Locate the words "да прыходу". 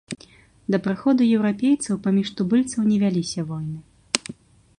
0.75-1.27